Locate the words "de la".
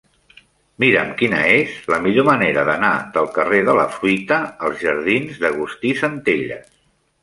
3.71-3.87